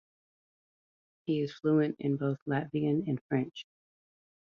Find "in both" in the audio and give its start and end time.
1.99-2.39